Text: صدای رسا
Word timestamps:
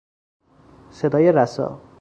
صدای 0.91 1.31
رسا 1.31 1.81